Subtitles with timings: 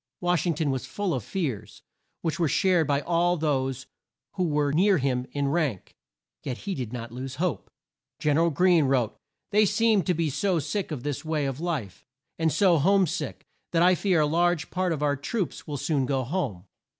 [0.19, 1.83] Wash ing ton was full of fears,
[2.23, 3.85] which were shared by all those
[4.31, 5.95] who were near him in rank,
[6.41, 7.69] yet he did not lose hope.
[8.17, 9.15] Gen er al Greene wrote,
[9.51, 12.03] "They seem to be so sick of this way of life,
[12.39, 15.77] and so home sick, that I fear a large part of our best troops will
[15.77, 16.65] soon go home."